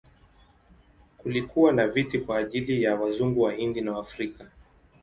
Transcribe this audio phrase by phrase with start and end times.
[1.17, 4.49] Kulikuwa na viti kwa ajili ya Wazungu, Wahindi na Waafrika.